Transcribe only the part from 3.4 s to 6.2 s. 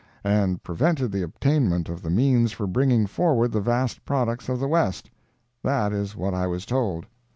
the vast products of the West. That is